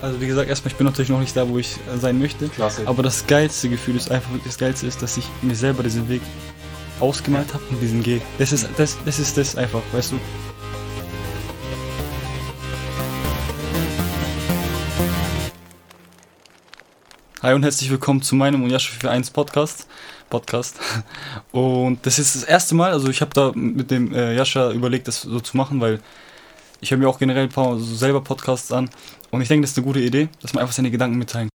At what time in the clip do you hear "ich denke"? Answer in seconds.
29.40-29.62